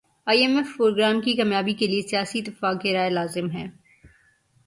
ائی 0.27 0.39
M 0.41 0.55
F 0.57 0.69
programme 0.77 1.19
کی 1.21 1.33
کامیابی 1.37 1.73
کیلئے 1.79 2.01
سیاسی 2.09 2.39
اتفاق 2.39 2.85
رائے 2.95 3.09
لازم 3.09 3.49
ہے 3.51 3.65